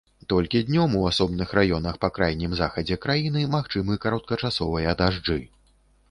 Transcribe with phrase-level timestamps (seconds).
[0.31, 5.37] Толькі днём у асобных раёнах па крайнім захадзе краіны магчымы кароткачасовыя дажджы.